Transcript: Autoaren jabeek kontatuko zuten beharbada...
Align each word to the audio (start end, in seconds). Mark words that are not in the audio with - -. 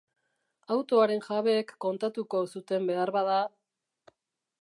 Autoaren 0.75 1.19
jabeek 1.27 1.73
kontatuko 1.85 2.41
zuten 2.55 2.89
beharbada... 2.93 3.37